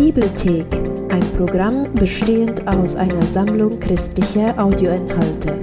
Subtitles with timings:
[0.00, 0.64] Bibelthek,
[1.10, 5.58] ein Programm bestehend aus einer Sammlung christlicher Audioinhalte.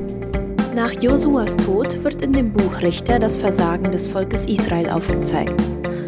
[0.76, 5.60] Nach Josuas Tod wird in dem Buch Richter das Versagen des Volkes Israel aufgezeigt.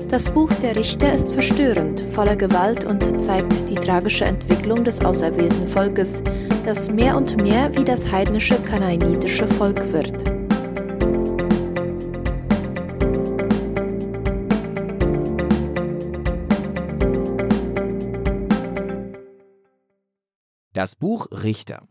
[0.10, 5.68] Das Buch der Richter ist verstörend, voller Gewalt und zeigt die tragische Entwicklung des auserwählten
[5.68, 6.22] Volkes,
[6.64, 10.39] das mehr und mehr wie das heidnische kanaanitische Volk wird.
[20.80, 21.90] Das Buch Richter.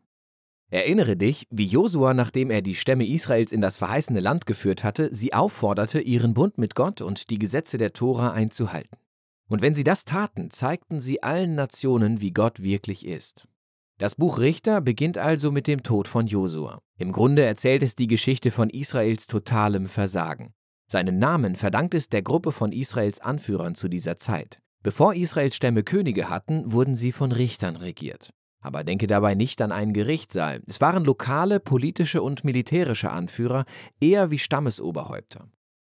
[0.71, 5.13] Erinnere dich, wie Josua, nachdem er die Stämme Israels in das verheißene Land geführt hatte,
[5.13, 8.97] sie aufforderte, ihren Bund mit Gott und die Gesetze der Tora einzuhalten.
[9.47, 13.47] Und wenn sie das taten, zeigten sie allen Nationen, wie Gott wirklich ist.
[13.99, 16.81] Das Buch Richter beginnt also mit dem Tod von Josua.
[16.97, 20.55] Im Grunde erzählt es die Geschichte von Israels totalem Versagen.
[20.91, 24.63] Seinen Namen verdankt es der Gruppe von Israels Anführern zu dieser Zeit.
[24.83, 28.33] Bevor Israels Stämme Könige hatten, wurden sie von Richtern regiert.
[28.69, 30.63] Aber denke dabei nicht an einen Gerichtssaal.
[30.67, 33.65] Es waren lokale, politische und militärische Anführer,
[33.99, 35.49] eher wie Stammesoberhäupter.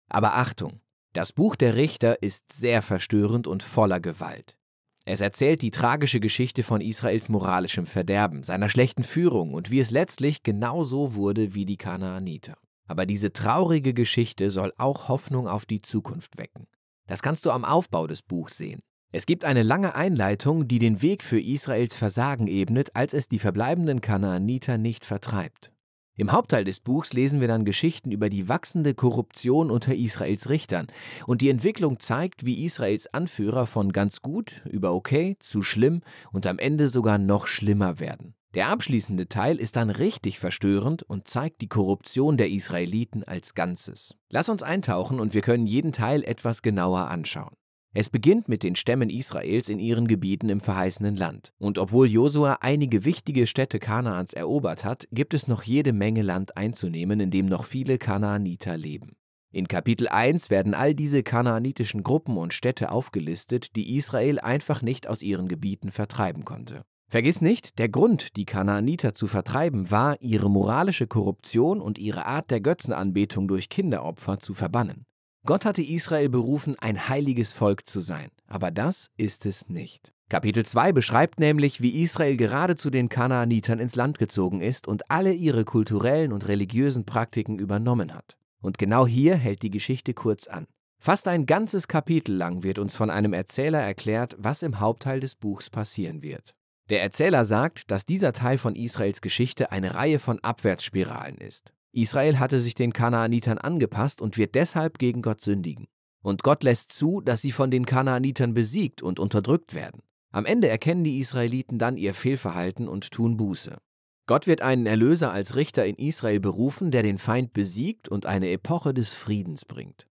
[0.09, 0.81] Aber Achtung,
[1.13, 4.59] das Buch der Richter ist sehr verstörend und voller Gewalt.
[5.05, 9.93] Es erzählt die tragische Geschichte von Israels moralischem Verderben, seiner schlechten Führung und wie es
[9.93, 12.57] letztlich genauso wurde wie die Kanaaniter.
[12.89, 16.67] Aber diese traurige Geschichte soll auch Hoffnung auf die Zukunft wecken.
[17.07, 18.81] Das kannst du am Aufbau des Buchs sehen.
[19.17, 23.39] Es gibt eine lange Einleitung, die den Weg für Israels Versagen ebnet, als es die
[23.39, 25.71] verbleibenden Kanaaniter nicht vertreibt.
[26.17, 30.89] Im Hauptteil des Buchs lesen wir dann Geschichten über die wachsende Korruption unter Israels Richtern
[31.29, 36.01] und die Entwicklung zeigt, wie Israels Anführer von ganz gut über okay zu schlimm
[36.33, 38.35] und am Ende sogar noch schlimmer werden.
[38.55, 44.17] Der abschließende Teil ist dann richtig verstörend und zeigt die Korruption der Israeliten als Ganzes.
[44.29, 47.55] Lass uns eintauchen und wir können jeden Teil etwas genauer anschauen.
[47.97, 51.53] Es beginnt mit den Stämmen Israels in ihren Gebieten im verheißenen Land.
[51.59, 56.57] Und obwohl Josua einige wichtige Städte Kanaans erobert hat, gibt es noch jede Menge Land
[56.57, 59.13] einzunehmen, in dem noch viele Kanaaniter leben.
[59.53, 65.07] In Kapitel 1 werden all diese kanaanitischen Gruppen und Städte aufgelistet, die Israel einfach nicht
[65.07, 66.83] aus ihren Gebieten vertreiben konnte.
[67.09, 72.51] Vergiss nicht, der Grund, die Kanaaniter zu vertreiben, war, ihre moralische Korruption und ihre Art
[72.51, 75.07] der Götzenanbetung durch Kinderopfer zu verbannen.
[75.47, 80.15] Gott hatte Israel berufen, ein heiliges Volk zu sein, aber das ist es nicht.
[80.31, 85.11] Kapitel 2 beschreibt nämlich, wie Israel gerade zu den Kanaanitern ins Land gezogen ist und
[85.11, 88.39] alle ihre kulturellen und religiösen Praktiken übernommen hat.
[88.63, 90.67] Und genau hier hält die Geschichte kurz an.
[90.99, 95.35] Fast ein ganzes Kapitel lang wird uns von einem Erzähler erklärt, was im Hauptteil des
[95.35, 96.55] Buchs passieren wird.
[96.89, 101.75] Der Erzähler sagt, dass dieser Teil von Israels Geschichte eine Reihe von Abwärtsspiralen ist.
[101.95, 105.87] Israel hatte sich den Kanaanitern angepasst und wird deshalb gegen Gott sündigen.
[106.23, 110.03] Und Gott lässt zu, dass sie von den Kanaanitern besiegt und unterdrückt werden.
[110.33, 113.79] Am Ende erkennen die Israeliten dann ihr Fehlverhalten und tun Buße.
[114.27, 118.51] Gott wird einen Erlöser als Richter in Israel berufen, der den Feind besiegt und eine
[118.51, 120.07] Epoche des Friedens bringt.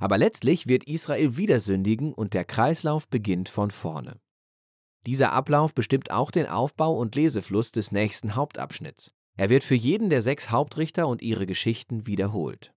[0.00, 4.18] Aber letztlich wird Israel wieder sündigen und der Kreislauf beginnt von vorne.
[5.06, 9.12] Dieser Ablauf bestimmt auch den Aufbau und Lesefluss des nächsten Hauptabschnitts.
[9.38, 12.74] Er wird für jeden der sechs Hauptrichter und ihre Geschichten wiederholt.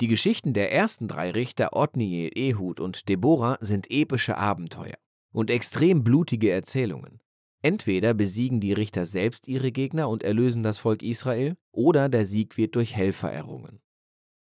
[0.00, 4.96] Die Geschichten der ersten drei Richter Othniel, Ehud und Deborah sind epische Abenteuer
[5.32, 7.20] und extrem blutige Erzählungen.
[7.62, 12.56] Entweder besiegen die Richter selbst ihre Gegner und erlösen das Volk Israel, oder der Sieg
[12.56, 13.80] wird durch Helfer errungen.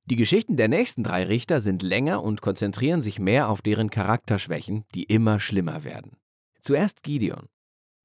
[0.07, 4.87] Die Geschichten der nächsten drei Richter sind länger und konzentrieren sich mehr auf deren Charakterschwächen,
[4.95, 6.17] die immer schlimmer werden.
[6.63, 7.49] Zuerst Gideon.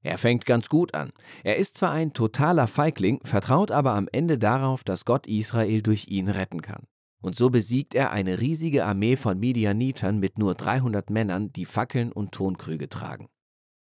[0.06, 1.12] Er fängt ganz gut an.
[1.44, 6.08] Er ist zwar ein totaler Feigling, vertraut aber am Ende darauf, dass Gott Israel durch
[6.10, 6.84] ihn retten kann.
[7.24, 12.12] Und so besiegt er eine riesige Armee von Midianitern mit nur 300 Männern, die Fackeln
[12.12, 13.30] und Tonkrüge tragen.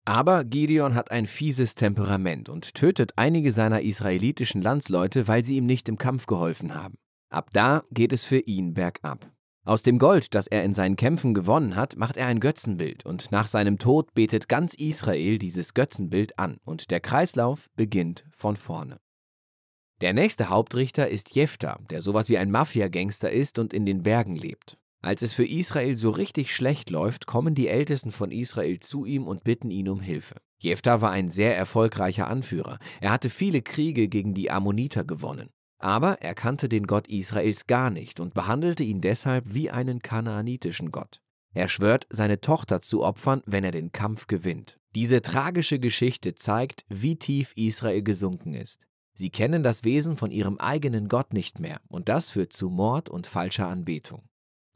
[0.05, 5.65] Aber Gideon hat ein fieses Temperament und tötet einige seiner israelitischen Landsleute, weil sie ihm
[5.65, 6.95] nicht im Kampf geholfen haben.
[7.29, 9.29] Ab da geht es für ihn bergab.
[9.65, 13.31] Aus dem Gold, das er in seinen Kämpfen gewonnen hat, macht er ein Götzenbild und
[13.31, 18.99] nach seinem Tod betet ganz Israel dieses Götzenbild an und der Kreislauf beginnt von vorne.
[20.01, 24.35] Der nächste Hauptrichter ist Jephthah, der sowas wie ein Mafia-Gangster ist und in den Bergen
[24.35, 24.77] lebt.
[25.01, 29.25] Als es für Israel so richtig schlecht läuft, kommen die Ältesten von Israel zu ihm
[29.27, 30.35] und bitten ihn um Hilfe.
[30.59, 32.79] Jephthah war ein sehr erfolgreicher Anführer.
[32.99, 35.51] Er hatte viele Kriege gegen die Ammoniter gewonnen.
[35.83, 40.91] Aber er kannte den Gott Israels gar nicht und behandelte ihn deshalb wie einen kanaanitischen
[40.93, 41.19] Gott.
[41.53, 44.79] Er schwört, seine Tochter zu opfern, wenn er den Kampf gewinnt.
[44.95, 48.79] Diese tragische Geschichte zeigt, wie tief Israel gesunken ist.
[49.13, 53.09] Sie kennen das Wesen von ihrem eigenen Gott nicht mehr, und das führt zu Mord
[53.09, 54.23] und falscher Anbetung.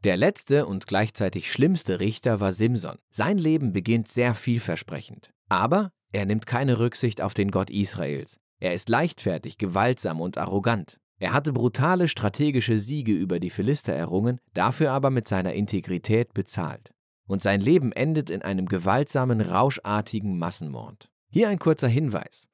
[0.04, 2.98] Der letzte und gleichzeitig schlimmste Richter war Simson.
[3.10, 5.30] Sein Leben beginnt sehr vielversprechend.
[5.48, 8.38] Aber er nimmt keine Rücksicht auf den Gott Israels.
[8.60, 10.97] Er ist leichtfertig, gewaltsam und arrogant.
[11.18, 16.92] Er hatte brutale strategische Siege über die Philister errungen, dafür aber mit seiner Integrität bezahlt.
[17.26, 21.10] Und sein Leben endet in einem gewaltsamen, rauschartigen Massenmord.
[21.30, 22.48] Hier ein kurzer Hinweis.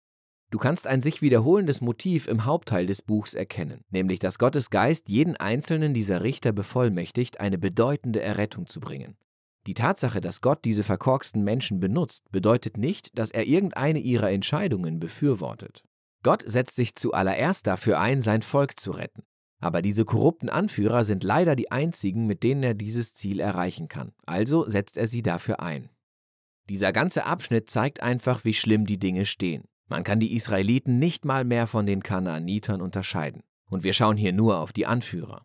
[0.51, 5.09] Du kannst ein sich wiederholendes Motiv im Hauptteil des Buchs erkennen, nämlich dass Gottes Geist
[5.09, 9.17] jeden einzelnen dieser Richter bevollmächtigt, eine bedeutende Errettung zu bringen.
[9.67, 15.01] Die Tatsache, dass Gott diese verkorksten Menschen benutzt, bedeutet nicht, dass er irgendeine ihrer Entscheidungen
[15.01, 15.83] befürwortet.
[16.25, 19.23] Gott setzt sich zuallererst dafür ein, sein Volk zu retten.
[19.61, 24.13] Aber diese korrupten Anführer sind leider die einzigen, mit denen er dieses Ziel erreichen kann.
[24.27, 25.91] Also setzt er sie dafür ein.
[26.69, 29.65] Dieser ganze Abschnitt zeigt einfach, wie schlimm die Dinge stehen.
[29.87, 33.43] Man kann die Israeliten nicht mal mehr von den Kanaanitern unterscheiden.
[33.71, 35.45] Und wir schauen hier nur auf die Anführer.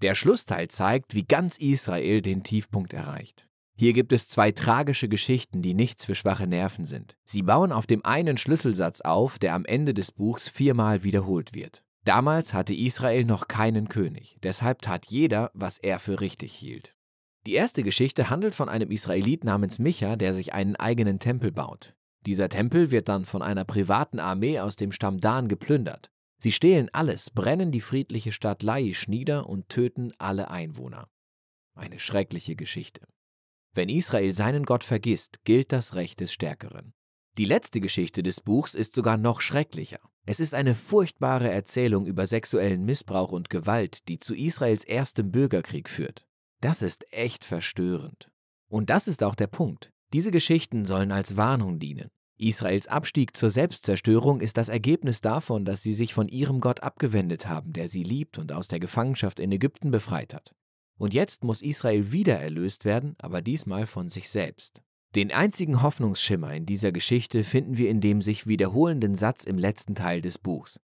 [0.00, 3.48] Der Schlussteil zeigt, wie ganz Israel den Tiefpunkt erreicht.
[3.80, 7.16] Hier gibt es zwei tragische Geschichten, die nichts für schwache Nerven sind.
[7.24, 11.82] Sie bauen auf dem einen Schlüsselsatz auf, der am Ende des Buchs viermal wiederholt wird.
[12.04, 16.94] Damals hatte Israel noch keinen König, deshalb tat jeder, was er für richtig hielt.
[17.46, 21.94] Die erste Geschichte handelt von einem Israelit namens Micha, der sich einen eigenen Tempel baut.
[22.26, 26.10] Dieser Tempel wird dann von einer privaten Armee aus dem Stamm Dan geplündert.
[26.36, 31.08] Sie stehlen alles, brennen die friedliche Stadt Laish nieder und töten alle Einwohner.
[31.74, 33.06] Eine schreckliche Geschichte.
[33.72, 36.92] Wenn Israel seinen Gott vergisst, gilt das Recht des Stärkeren.
[37.38, 40.00] Die letzte Geschichte des Buchs ist sogar noch schrecklicher.
[40.26, 45.88] Es ist eine furchtbare Erzählung über sexuellen Missbrauch und Gewalt, die zu Israels erstem Bürgerkrieg
[45.88, 46.26] führt.
[46.60, 48.30] Das ist echt verstörend.
[48.68, 49.90] Und das ist auch der Punkt.
[50.12, 52.10] Diese Geschichten sollen als Warnung dienen.
[52.36, 57.46] Israels Abstieg zur Selbstzerstörung ist das Ergebnis davon, dass sie sich von ihrem Gott abgewendet
[57.46, 60.54] haben, der sie liebt und aus der Gefangenschaft in Ägypten befreit hat.
[61.00, 64.82] Und jetzt muss Israel wieder erlöst werden, aber diesmal von sich selbst.
[65.14, 69.94] Den einzigen Hoffnungsschimmer in dieser Geschichte finden wir in dem sich wiederholenden Satz im letzten
[69.94, 70.78] Teil des Buchs.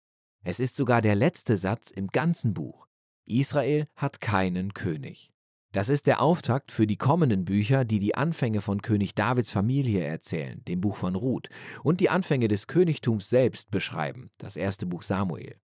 [0.44, 2.88] Es ist sogar der letzte Satz im ganzen Buch.
[3.24, 5.32] Israel hat keinen König.
[5.72, 10.04] Das ist der Auftakt für die kommenden Bücher, die die Anfänge von König Davids Familie
[10.04, 11.48] erzählen, dem Buch von Ruth,
[11.82, 15.56] und die Anfänge des Königtums selbst beschreiben, das erste Buch Samuel.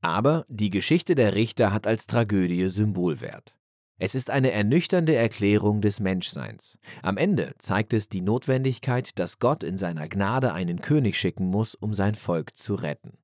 [0.00, 3.54] Aber die Geschichte der Richter hat als Tragödie Symbolwert.
[3.98, 6.78] Es ist eine ernüchternde Erklärung des Menschseins.
[7.02, 11.76] Am Ende zeigt es die Notwendigkeit, dass Gott in seiner Gnade einen König schicken muss,
[11.76, 13.18] um sein Volk zu retten.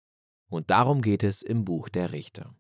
[0.49, 2.55] Und darum geht es im Buch der Richter.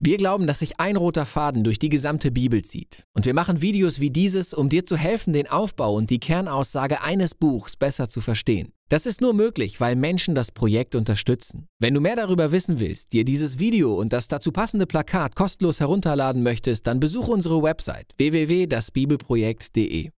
[0.00, 3.06] Wir glauben, dass sich ein roter Faden durch die gesamte Bibel zieht.
[3.14, 7.02] Und wir machen Videos wie dieses, um dir zu helfen, den Aufbau und die Kernaussage
[7.02, 8.72] eines Buchs besser zu verstehen.
[8.90, 11.68] Das ist nur möglich, weil Menschen das Projekt unterstützen.
[11.78, 15.80] Wenn du mehr darüber wissen willst, dir dieses Video und das dazu passende Plakat kostenlos
[15.80, 20.10] herunterladen möchtest, dann besuche unsere Website www.dasbibelprojekt.de.